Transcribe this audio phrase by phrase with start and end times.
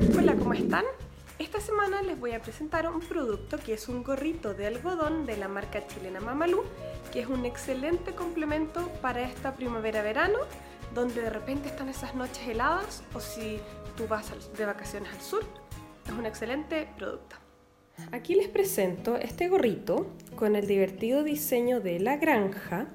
[0.00, 0.84] Hola, ¿cómo están?
[1.38, 5.36] Esta semana les voy a presentar un producto que es un gorrito de algodón de
[5.36, 6.62] la marca chilena Mamalú,
[7.12, 10.38] que es un excelente complemento para esta primavera-verano,
[10.94, 13.60] donde de repente están esas noches heladas o si
[13.94, 15.44] tú vas de vacaciones al sur,
[16.06, 17.36] es un excelente producto.
[18.10, 22.86] Aquí les presento este gorrito con el divertido diseño de la granja.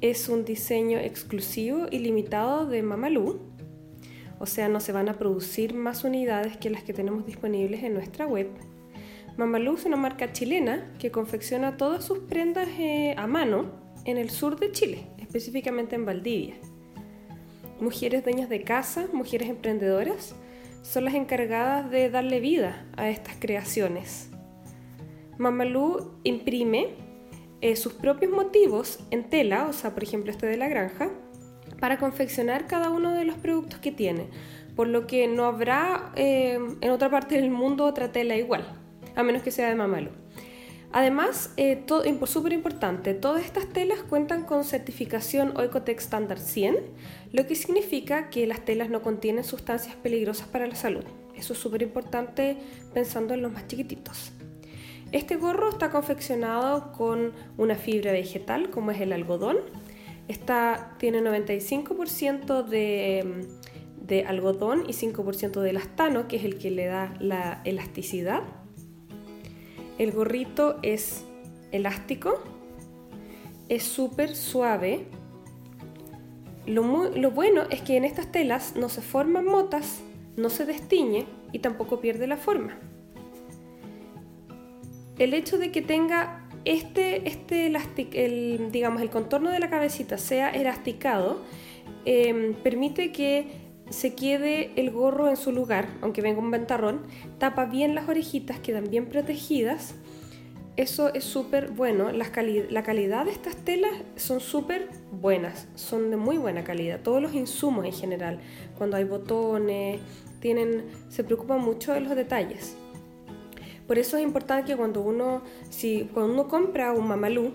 [0.00, 3.51] Es un diseño exclusivo y limitado de Mamalú
[4.42, 7.94] o sea, no se van a producir más unidades que las que tenemos disponibles en
[7.94, 8.48] nuestra web.
[9.36, 13.70] Mamalú es una marca chilena que confecciona todas sus prendas eh, a mano
[14.04, 16.56] en el sur de Chile, específicamente en Valdivia.
[17.80, 20.34] Mujeres dueñas de casa, mujeres emprendedoras,
[20.82, 24.28] son las encargadas de darle vida a estas creaciones.
[25.38, 26.96] Mamalú imprime
[27.60, 31.12] eh, sus propios motivos en tela, o sea, por ejemplo este de la granja,
[31.82, 34.28] para confeccionar cada uno de los productos que tiene,
[34.76, 38.64] por lo que no habrá eh, en otra parte del mundo otra tela igual,
[39.16, 40.10] a menos que sea de Mamalo.
[40.92, 41.84] Además, eh,
[42.26, 46.76] súper importante, todas estas telas cuentan con certificación Oecotec Standard 100,
[47.32, 51.02] lo que significa que las telas no contienen sustancias peligrosas para la salud.
[51.34, 52.58] Eso es súper importante
[52.94, 54.30] pensando en los más chiquititos.
[55.10, 59.56] Este gorro está confeccionado con una fibra vegetal como es el algodón,
[60.28, 63.46] esta tiene 95% de,
[64.00, 68.42] de algodón y 5% de elastano, que es el que le da la elasticidad.
[69.98, 71.24] El gorrito es
[71.70, 72.42] elástico,
[73.68, 75.06] es súper suave.
[76.66, 80.02] Lo, lo, bueno es que en estas telas no se forman motas,
[80.36, 82.78] no se destiñe y tampoco pierde la forma.
[85.18, 87.66] El hecho de que tenga este, este
[88.24, 91.42] el, digamos, el contorno de la cabecita sea elasticado,
[92.04, 97.02] em, permite que se quede el gorro en su lugar, aunque venga un ventarrón,
[97.38, 99.94] tapa bien las orejitas, quedan bien protegidas.
[100.76, 102.10] Eso es súper bueno.
[102.12, 107.00] la calidad de estas telas son súper buenas, son de muy buena calidad.
[107.02, 108.40] Todos los insumos en general,
[108.78, 110.00] cuando hay botones,
[110.40, 112.76] tienen, se preocupan mucho de los detalles.
[113.86, 117.52] Por eso es importante que cuando uno, si, cuando uno compra un mamalú,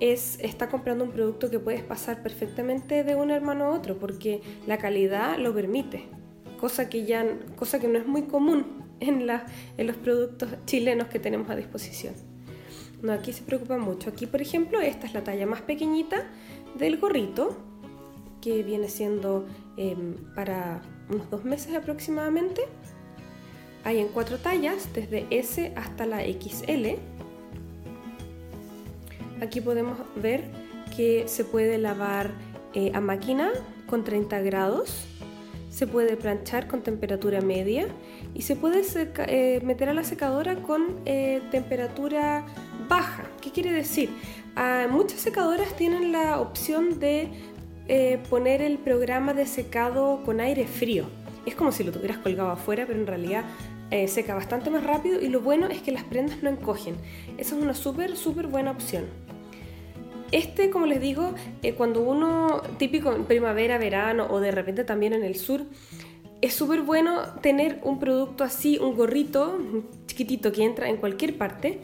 [0.00, 4.42] es, está comprando un producto que puedes pasar perfectamente de un hermano a otro, porque
[4.66, 6.06] la calidad lo permite,
[6.60, 7.24] cosa que, ya,
[7.56, 12.14] cosa que no es muy común en, los productos chilenos que tenemos a disposición.
[13.00, 14.10] No, aquí se preocupa mucho.
[14.10, 16.24] Aquí, por ejemplo, esta es la talla más pequeñita
[16.78, 17.56] del gorrito,
[18.40, 19.46] que viene siendo
[19.76, 22.62] em, para unos dos meses aproximadamente.
[23.84, 26.98] Hay en cuatro tallas, desde S hasta la XL.
[29.40, 30.44] Aquí podemos ver
[30.96, 32.30] que se puede lavar
[32.74, 33.50] eh, a máquina
[33.86, 35.04] con 30 grados,
[35.68, 37.88] se puede planchar con temperatura media
[38.34, 42.46] y se puede eh, meter a la secadora con eh, temperatura
[42.88, 43.24] baja.
[43.40, 44.10] ¿Qué quiere decir?
[44.54, 47.28] Ah, muchas secadoras tienen la opción de
[48.30, 51.21] poner el programa de secado con aire frío.
[51.46, 53.44] Es como si lo tuvieras colgado afuera, pero en realidad
[53.90, 56.96] eh, seca bastante más rápido y lo bueno es que las prendas no encogen.
[57.36, 59.04] Esa es una súper, súper buena opción.
[60.30, 65.12] Este, como les digo, eh, cuando uno, típico en primavera, verano o de repente también
[65.12, 65.66] en el sur,
[66.40, 69.58] es súper bueno tener un producto así, un gorrito
[70.06, 71.80] chiquitito que entra en cualquier parte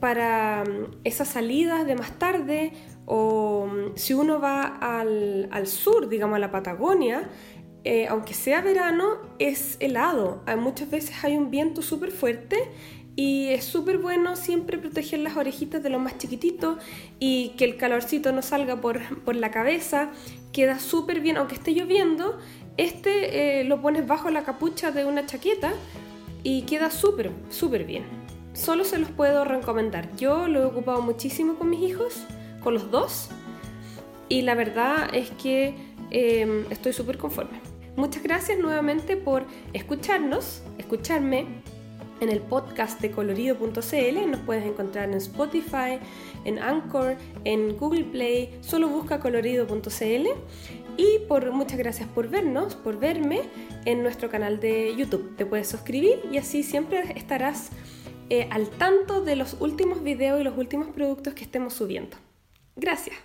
[0.00, 2.72] para mm, esas salidas de más tarde
[3.04, 7.28] o mm, si uno va al, al sur, digamos a la Patagonia,
[7.84, 10.42] eh, aunque sea verano, es helado.
[10.58, 12.56] muchas veces hay un viento súper fuerte
[13.14, 16.78] y es súper bueno siempre proteger las orejitas de lo más chiquitito
[17.18, 19.00] y que el calorcito no salga por,
[19.34, 20.10] la cabeza.
[20.52, 22.38] Queda súper bien, aunque esté lloviendo,
[22.76, 25.72] este eh, lo pones bajo la capucha de una chaqueta
[26.42, 28.04] y queda súper, súper bien.
[28.54, 30.14] Solo se los puedo recomendar.
[30.16, 32.24] Yo lo he ocupado muchísimo con mis hijos,
[32.62, 33.28] con los dos,
[34.28, 35.74] y la verdad es que
[36.10, 37.71] eh, estoy súper conforme.
[37.96, 41.62] Muchas gracias nuevamente por escucharnos, escucharme
[42.22, 44.30] en el podcast de colorido.cl.
[44.30, 45.98] Nos puedes encontrar en Spotify,
[46.44, 48.56] en Anchor, en Google Play.
[48.60, 50.28] Solo busca colorido.cl.
[50.96, 53.42] Y por, muchas gracias por vernos, por verme
[53.84, 55.36] en nuestro canal de YouTube.
[55.36, 57.70] Te puedes suscribir y así siempre estarás
[58.30, 62.16] eh, al tanto de los últimos videos y los últimos productos que estemos subiendo.
[62.76, 63.16] Gracias.